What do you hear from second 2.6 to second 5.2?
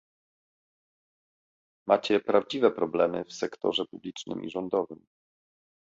problemy w sektorze publicznym i rządowym